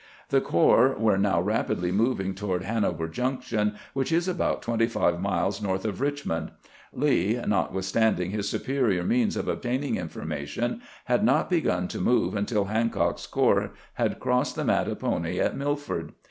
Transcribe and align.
The 0.29 0.41
corps 0.41 0.95
were 0.97 1.19
now 1.19 1.39
rapidly 1.41 1.91
moving 1.91 2.33
toward 2.33 2.63
Hanover 2.63 3.07
Junction, 3.07 3.75
which 3.93 4.11
is 4.11 4.27
about 4.27 4.63
twenty 4.63 4.87
five 4.87 5.21
miles 5.21 5.61
north 5.61 5.85
of 5.85 5.99
Eichmond. 5.99 6.49
Lee, 6.91 7.39
notwithstanding 7.45 8.31
his 8.31 8.49
superior 8.49 9.03
means 9.03 9.37
of 9.37 9.47
obtaining 9.47 9.97
information, 9.97 10.81
had 11.05 11.23
not 11.23 11.51
begun 11.51 11.87
to 11.89 11.99
move 11.99 12.33
untU. 12.33 12.65
Hancock's 12.67 13.27
corps 13.27 13.73
had 13.93 14.19
crossed 14.19 14.55
the 14.55 14.63
Mattapony 14.65 15.39
at 15.39 15.55
Milford. 15.55 16.13